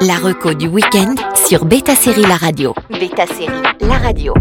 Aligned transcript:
La 0.00 0.14
reco 0.16 0.54
du 0.54 0.68
week-end 0.68 1.14
sur 1.48 1.64
Beta 1.64 1.96
Série 1.96 2.22
La 2.22 2.36
Radio. 2.36 2.72
Beta 2.88 3.26
Série 3.26 3.62
La 3.80 3.98
Radio. 3.98 4.32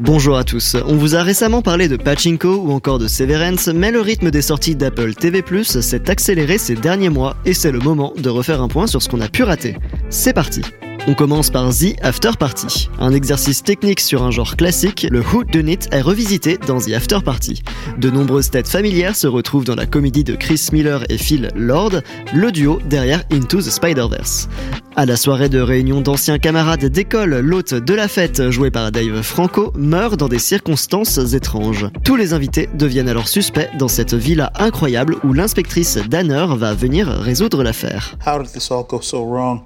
Bonjour 0.00 0.36
à 0.36 0.42
tous. 0.42 0.76
On 0.86 0.96
vous 0.96 1.14
a 1.14 1.22
récemment 1.22 1.62
parlé 1.62 1.86
de 1.86 1.96
Pachinko 1.96 2.56
ou 2.56 2.72
encore 2.72 2.98
de 2.98 3.06
Severance, 3.06 3.68
mais 3.68 3.92
le 3.92 4.00
rythme 4.00 4.32
des 4.32 4.42
sorties 4.42 4.74
d'Apple 4.74 5.14
TV+, 5.14 5.44
s'est 5.62 6.10
accéléré 6.10 6.58
ces 6.58 6.74
derniers 6.74 7.08
mois 7.08 7.36
et 7.44 7.54
c'est 7.54 7.70
le 7.70 7.78
moment 7.78 8.12
de 8.16 8.28
refaire 8.28 8.60
un 8.60 8.68
point 8.68 8.88
sur 8.88 9.00
ce 9.00 9.08
qu'on 9.08 9.20
a 9.20 9.28
pu 9.28 9.44
rater. 9.44 9.76
C'est 10.10 10.32
parti. 10.32 10.62
On 11.08 11.14
commence 11.14 11.50
par 11.50 11.72
The 11.72 11.94
After 12.02 12.32
Party. 12.36 12.90
Un 12.98 13.12
exercice 13.12 13.62
technique 13.62 14.00
sur 14.00 14.24
un 14.24 14.32
genre 14.32 14.56
classique, 14.56 15.06
le 15.08 15.20
Who 15.20 15.44
Done 15.44 15.68
It 15.68 15.88
est 15.92 16.00
revisité 16.00 16.58
dans 16.66 16.80
The 16.80 16.94
After 16.94 17.20
Party. 17.24 17.62
De 17.96 18.10
nombreuses 18.10 18.50
têtes 18.50 18.66
familières 18.66 19.14
se 19.14 19.28
retrouvent 19.28 19.64
dans 19.64 19.76
la 19.76 19.86
comédie 19.86 20.24
de 20.24 20.34
Chris 20.34 20.68
Miller 20.72 21.04
et 21.08 21.16
Phil 21.16 21.50
Lord, 21.54 22.00
le 22.34 22.50
duo 22.50 22.80
derrière 22.90 23.22
Into 23.30 23.58
the 23.58 23.70
Spider-Verse. 23.70 24.48
À 24.96 25.06
la 25.06 25.16
soirée 25.16 25.48
de 25.48 25.60
réunion 25.60 26.00
d'anciens 26.00 26.40
camarades 26.40 26.86
d'école, 26.86 27.38
l'hôte 27.38 27.74
de 27.74 27.94
la 27.94 28.08
fête, 28.08 28.50
joué 28.50 28.72
par 28.72 28.90
Dave 28.90 29.22
Franco, 29.22 29.72
meurt 29.76 30.16
dans 30.16 30.28
des 30.28 30.40
circonstances 30.40 31.18
étranges. 31.34 31.86
Tous 32.02 32.16
les 32.16 32.32
invités 32.32 32.68
deviennent 32.74 33.08
alors 33.08 33.28
suspects 33.28 33.70
dans 33.78 33.88
cette 33.88 34.14
villa 34.14 34.52
incroyable 34.58 35.18
où 35.22 35.32
l'inspectrice 35.32 35.98
Danner 36.08 36.46
va 36.56 36.74
venir 36.74 37.06
résoudre 37.06 37.62
l'affaire. 37.62 38.16
How 38.26 38.42
did 38.42 38.50
this 38.50 38.72
all 38.72 38.84
go 38.88 39.00
so 39.00 39.24
wrong? 39.24 39.60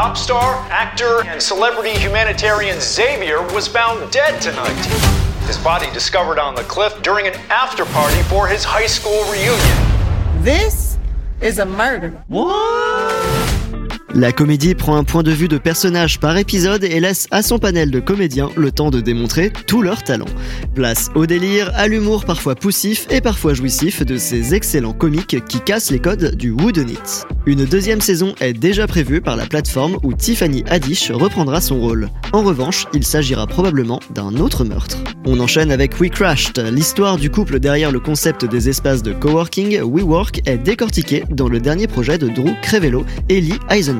Pop 0.00 0.16
star, 0.16 0.54
actor, 0.70 1.22
and 1.26 1.42
celebrity 1.42 1.90
humanitarian 1.90 2.80
Xavier 2.80 3.42
was 3.52 3.68
found 3.68 4.10
dead 4.10 4.40
tonight. 4.40 4.72
His 5.46 5.58
body 5.58 5.90
discovered 5.92 6.38
on 6.38 6.54
the 6.54 6.62
cliff 6.62 7.02
during 7.02 7.26
an 7.26 7.34
after 7.50 7.84
party 7.84 8.22
for 8.22 8.48
his 8.48 8.64
high 8.64 8.86
school 8.86 9.22
reunion. 9.30 10.42
This 10.42 10.96
is 11.42 11.58
a 11.58 11.66
murder. 11.66 12.24
La 14.12 14.32
comédie 14.32 14.74
prend 14.74 14.96
un 14.96 15.04
point 15.04 15.22
de 15.22 15.30
vue 15.30 15.46
de 15.46 15.56
personnage 15.56 16.18
par 16.18 16.36
épisode 16.36 16.82
et 16.82 16.98
laisse 16.98 17.28
à 17.30 17.44
son 17.44 17.60
panel 17.60 17.92
de 17.92 18.00
comédiens 18.00 18.50
le 18.56 18.72
temps 18.72 18.90
de 18.90 19.00
démontrer 19.00 19.52
tout 19.68 19.82
leur 19.82 20.02
talent. 20.02 20.26
Place 20.74 21.10
au 21.14 21.26
délire, 21.26 21.70
à 21.76 21.86
l'humour 21.86 22.24
parfois 22.24 22.56
poussif 22.56 23.06
et 23.10 23.20
parfois 23.20 23.54
jouissif 23.54 24.04
de 24.04 24.16
ces 24.16 24.52
excellents 24.52 24.94
comiques 24.94 25.44
qui 25.46 25.60
cassent 25.60 25.92
les 25.92 26.00
codes 26.00 26.34
du 26.34 26.50
Whodunit. 26.50 26.98
Une 27.46 27.64
deuxième 27.64 28.00
saison 28.00 28.34
est 28.40 28.52
déjà 28.52 28.88
prévue 28.88 29.20
par 29.20 29.36
la 29.36 29.46
plateforme 29.46 29.96
où 30.02 30.12
Tiffany 30.12 30.64
Haddish 30.68 31.12
reprendra 31.12 31.60
son 31.60 31.78
rôle. 31.78 32.08
En 32.32 32.42
revanche, 32.42 32.86
il 32.92 33.04
s'agira 33.04 33.46
probablement 33.46 34.00
d'un 34.12 34.34
autre 34.38 34.64
meurtre. 34.64 34.98
On 35.24 35.38
enchaîne 35.38 35.70
avec 35.70 36.00
We 36.00 36.10
Crashed. 36.10 36.58
L'histoire 36.72 37.16
du 37.16 37.30
couple 37.30 37.60
derrière 37.60 37.92
le 37.92 38.00
concept 38.00 38.44
des 38.44 38.68
espaces 38.68 39.04
de 39.04 39.12
coworking 39.12 39.80
WeWork 39.82 40.42
est 40.46 40.58
décortiquée 40.58 41.24
dans 41.30 41.48
le 41.48 41.60
dernier 41.60 41.86
projet 41.86 42.18
de 42.18 42.28
Drew 42.28 42.54
Crevello 42.62 43.04
et 43.28 43.40
Lee 43.40 43.58
Eisenberg. 43.70 43.99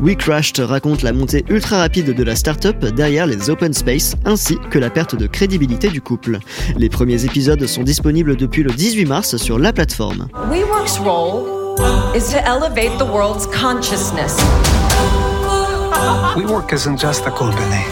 We 0.00 0.16
Crashed 0.16 0.58
raconte 0.58 1.02
la 1.02 1.12
montée 1.12 1.44
ultra 1.48 1.78
rapide 1.78 2.14
de 2.14 2.22
la 2.24 2.36
startup 2.36 2.84
derrière 2.94 3.26
les 3.26 3.50
open 3.50 3.72
space 3.72 4.16
ainsi 4.24 4.56
que 4.70 4.78
la 4.78 4.90
perte 4.90 5.14
de 5.14 5.26
crédibilité 5.26 5.88
du 5.88 6.00
couple. 6.00 6.38
Les 6.76 6.88
premiers 6.88 7.24
épisodes 7.24 7.64
sont 7.66 7.82
disponibles 7.82 8.36
depuis 8.36 8.62
le 8.62 8.70
18 8.70 9.06
mars 9.06 9.36
sur 9.36 9.58
la 9.58 9.72
plateforme. 9.72 10.28
WeWork's 10.50 10.98
role 10.98 11.76
is 12.14 12.30
to 12.30 12.38
elevate 12.46 12.98
the 12.98 13.06
world's 13.06 13.46
consciousness. 13.46 14.36
WeWork 16.36 16.72
isn't 16.72 16.98
just 16.98 17.26
a 17.26 17.30
company. 17.30 17.84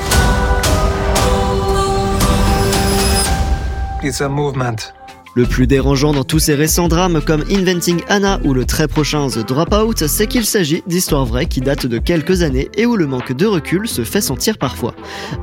It's 4.02 4.20
a 4.20 4.28
movement. 4.28 4.92
Le 5.34 5.44
plus 5.44 5.66
dérangeant 5.66 6.12
dans 6.12 6.24
tous 6.24 6.38
ces 6.38 6.54
récents 6.54 6.88
drames 6.88 7.20
comme 7.20 7.44
Inventing 7.50 8.00
Anna 8.08 8.40
ou 8.44 8.54
le 8.54 8.64
très 8.64 8.88
prochain 8.88 9.28
The 9.28 9.46
Dropout, 9.46 10.06
c'est 10.06 10.26
qu'il 10.26 10.44
s'agit 10.44 10.82
d'histoires 10.86 11.26
vraies 11.26 11.46
qui 11.46 11.60
datent 11.60 11.86
de 11.86 11.98
quelques 11.98 12.42
années 12.42 12.70
et 12.76 12.86
où 12.86 12.96
le 12.96 13.06
manque 13.06 13.32
de 13.32 13.46
recul 13.46 13.86
se 13.86 14.02
fait 14.02 14.20
sentir 14.20 14.58
parfois. 14.58 14.94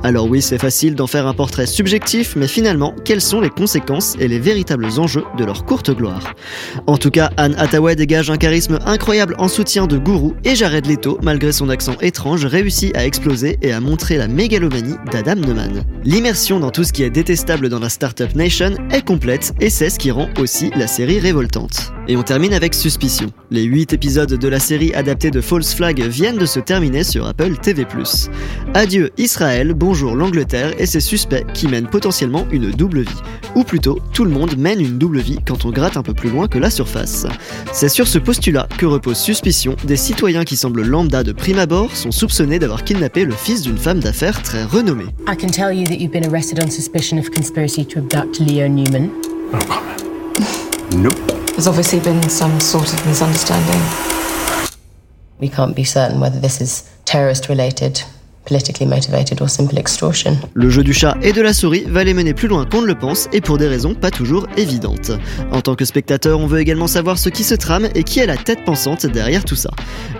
Alors 0.02 0.28
oui, 0.28 0.42
c'est 0.42 0.58
facile 0.58 0.96
d'en 0.96 1.06
faire 1.06 1.26
un 1.26 1.34
portrait 1.34 1.66
subjectif, 1.66 2.34
mais 2.36 2.48
finalement, 2.48 2.94
quelles 3.04 3.20
sont 3.20 3.40
les 3.40 3.48
conséquences 3.48 4.16
et 4.18 4.28
les 4.28 4.38
véritables 4.38 4.86
enjeux 4.98 5.24
de 5.38 5.44
leur 5.44 5.64
courte 5.64 5.90
gloire? 5.90 6.34
En 6.86 6.98
tout 6.98 7.10
cas, 7.10 7.30
Anne 7.36 7.54
Hathaway 7.56 7.96
dégage 7.96 8.30
un 8.30 8.36
charisme 8.36 8.78
incroyable 8.84 9.36
en 9.38 9.48
soutien 9.48 9.86
de 9.86 9.98
Guru 9.98 10.32
et 10.44 10.56
Jared 10.56 10.86
Leto, 10.86 11.18
malgré 11.22 11.52
son 11.52 11.68
accent 11.68 11.96
étrange, 12.00 12.44
réussit 12.44 12.94
à 12.96 13.06
exploser 13.06 13.58
et 13.62 13.72
à 13.72 13.80
montrer 13.80 14.16
la 14.16 14.28
mégalomanie 14.28 14.96
d'Adam 15.12 15.36
Neumann. 15.36 15.84
L'immersion 16.04 16.60
dans 16.60 16.70
tout 16.70 16.84
ce 16.84 16.92
qui 16.92 17.02
est 17.02 17.10
détestable 17.10 17.68
dans 17.68 17.80
la 17.80 17.88
Startup 17.88 18.34
Nation 18.34 18.72
est 18.90 19.04
complète 19.04 19.52
et 19.60 19.70
c'est 19.76 19.90
ce 19.90 19.98
qui 19.98 20.10
rend 20.10 20.30
aussi 20.38 20.70
la 20.74 20.86
série 20.86 21.18
révoltante. 21.18 21.92
Et 22.08 22.16
on 22.16 22.22
termine 22.22 22.54
avec 22.54 22.72
Suspicion. 22.72 23.26
Les 23.50 23.64
8 23.64 23.92
épisodes 23.92 24.32
de 24.32 24.48
la 24.48 24.58
série 24.58 24.94
adaptée 24.94 25.30
de 25.30 25.42
False 25.42 25.74
Flag 25.74 26.00
viennent 26.00 26.38
de 26.38 26.46
se 26.46 26.60
terminer 26.60 27.04
sur 27.04 27.26
Apple 27.26 27.58
TV+. 27.58 27.84
Adieu 28.72 29.10
Israël, 29.18 29.74
bonjour 29.74 30.14
l'Angleterre 30.14 30.72
et 30.78 30.86
ses 30.86 31.00
suspects 31.00 31.44
qui 31.52 31.68
mènent 31.68 31.88
potentiellement 31.88 32.46
une 32.50 32.70
double 32.70 33.02
vie. 33.02 33.20
Ou 33.54 33.64
plutôt, 33.64 33.98
tout 34.14 34.24
le 34.24 34.30
monde 34.30 34.56
mène 34.56 34.80
une 34.80 34.96
double 34.96 35.18
vie 35.18 35.40
quand 35.46 35.66
on 35.66 35.70
gratte 35.72 35.98
un 35.98 36.02
peu 36.02 36.14
plus 36.14 36.30
loin 36.30 36.48
que 36.48 36.58
la 36.58 36.70
surface. 36.70 37.26
C'est 37.74 37.90
sur 37.90 38.08
ce 38.08 38.18
postulat 38.18 38.68
que 38.78 38.86
repose 38.86 39.18
Suspicion, 39.18 39.76
des 39.84 39.98
citoyens 39.98 40.44
qui 40.44 40.56
semblent 40.56 40.86
lambda 40.86 41.22
de 41.22 41.32
prime 41.32 41.58
abord 41.58 41.94
sont 41.94 42.12
soupçonnés 42.12 42.58
d'avoir 42.58 42.82
kidnappé 42.82 43.26
le 43.26 43.34
fils 43.34 43.60
d'une 43.60 43.76
femme 43.76 44.00
d'affaires 44.00 44.42
très 44.42 44.64
renommée. 44.64 45.04
I 45.28 45.36
can 45.36 45.48
tell 45.48 45.70
you 45.70 45.84
that 45.84 45.96
you've 45.96 46.12
been 46.12 46.26
arrested 46.26 46.64
on 46.64 46.70
suspicion 46.70 47.18
of 47.18 47.30
conspiracy 47.30 47.84
to 47.84 47.98
abduct 47.98 48.40
Leo 48.40 48.68
Newman. 48.68 49.10
No 49.56 51.10
comment. 51.10 51.48
There's 51.48 51.66
obviously 51.66 52.00
been 52.00 52.22
some 52.28 52.60
sort 52.60 52.92
of 52.92 53.06
misunderstanding. 53.06 53.80
We 55.38 55.48
can't 55.48 55.74
be 55.74 55.84
certain 55.84 56.20
whether 56.20 56.38
this 56.38 56.60
is 56.60 56.90
terrorist 57.06 57.48
related, 57.48 58.02
politically 58.46 58.86
motivated, 58.86 59.40
or 59.40 59.50
simple 59.50 59.78
extortion. 59.78 60.36
Le 60.54 60.70
jeu 60.70 60.82
du 60.82 60.92
chat 60.92 61.16
et 61.22 61.32
de 61.32 61.42
la 61.42 61.52
souris 61.52 61.84
va 61.88 62.04
les 62.04 62.14
mener 62.14 62.34
plus 62.34 62.48
loin 62.48 62.64
qu'on 62.64 62.82
ne 62.82 62.86
le 62.86 62.94
pense 62.94 63.28
et 63.32 63.40
pour 63.40 63.58
des 63.58 63.66
raisons 63.66 63.94
pas 63.94 64.10
toujours 64.10 64.46
évidentes. 64.56 65.12
En 65.52 65.60
tant 65.60 65.74
que 65.74 65.84
spectateur, 65.84 66.40
on 66.40 66.46
veut 66.46 66.60
également 66.60 66.86
savoir 66.86 67.18
ce 67.18 67.28
qui 67.28 67.44
se 67.44 67.54
trame 67.54 67.88
et 67.94 68.04
qui 68.04 68.20
est 68.20 68.26
la 68.26 68.36
tête 68.36 68.64
pensante 68.64 69.06
derrière 69.06 69.44
tout 69.44 69.56
ça. 69.56 69.70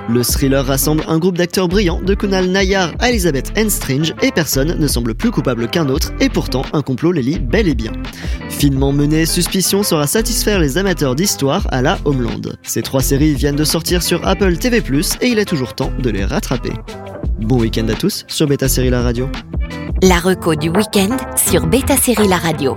Le 0.09 0.23
thriller 0.23 0.65
rassemble 0.65 1.05
un 1.09 1.19
groupe 1.19 1.39
d'acteurs 1.39 1.69
brillants 1.69 2.01
de 2.01 2.15
Kunal 2.15 2.47
Nayar 2.47 2.93
à 2.99 3.11
Elizabeth 3.11 3.53
Enstringe 3.59 4.15
et 4.23 4.31
personne 4.31 4.79
ne 4.79 4.87
semble 4.87 5.15
plus 5.15 5.31
coupable 5.31 5.69
qu'un 5.69 5.89
autre 5.89 6.13
et 6.21 6.29
pourtant 6.29 6.63
un 6.73 6.83
complot 6.83 7.13
les 7.13 7.23
lie 7.23 7.39
bel 7.39 7.69
et 7.69 7.75
bien. 7.75 7.93
Finement 8.49 8.93
mené, 8.93 9.27
Suspicion 9.27 9.83
saura 9.83 10.07
satisfaire 10.07 10.61
les 10.61 10.79
amateurs 10.79 11.15
d'histoire 11.15 11.67
à 11.71 11.83
la 11.83 11.99
Homeland. 12.05 12.41
Ces 12.63 12.83
trois 12.83 13.03
séries 13.03 13.35
viennent 13.35 13.57
de 13.57 13.65
sortir 13.65 14.03
sur 14.03 14.27
Apple 14.27 14.57
TV+, 14.57 14.83
et 15.21 15.27
il 15.27 15.39
est 15.39 15.45
toujours 15.45 15.75
temps 15.75 15.93
de 15.99 16.11
les 16.11 16.25
rattraper. 16.25 16.73
Bon 17.41 17.61
week-end 17.61 17.89
à 17.89 17.95
tous 17.95 18.25
sur 18.29 18.47
Beta 18.47 18.69
Série 18.69 18.91
La 18.91 19.03
Radio. 19.03 19.29
La 20.03 20.19
reco 20.19 20.55
du 20.55 20.71
week-end 20.71 21.17
sur 21.37 21.67
Beta 21.67 21.97
Série 21.97 22.29
La 22.29 22.39
Radio. 22.39 22.77